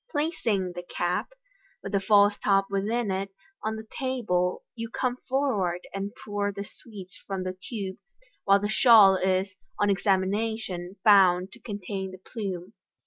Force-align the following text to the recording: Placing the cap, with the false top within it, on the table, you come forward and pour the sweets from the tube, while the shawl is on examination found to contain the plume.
Placing 0.09 0.71
the 0.71 0.81
cap, 0.81 1.29
with 1.83 1.91
the 1.91 1.99
false 1.99 2.33
top 2.43 2.65
within 2.71 3.11
it, 3.11 3.29
on 3.61 3.75
the 3.75 3.85
table, 3.99 4.63
you 4.73 4.89
come 4.89 5.17
forward 5.29 5.81
and 5.93 6.11
pour 6.25 6.51
the 6.51 6.63
sweets 6.63 7.15
from 7.27 7.43
the 7.43 7.55
tube, 7.69 7.97
while 8.43 8.59
the 8.59 8.67
shawl 8.67 9.15
is 9.15 9.53
on 9.77 9.91
examination 9.91 10.95
found 11.03 11.51
to 11.51 11.59
contain 11.59 12.09
the 12.09 12.17
plume. 12.17 12.73